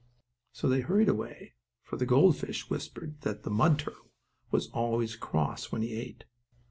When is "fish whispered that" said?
2.35-3.43